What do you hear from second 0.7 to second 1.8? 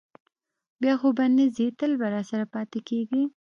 بیا خو به نه ځې،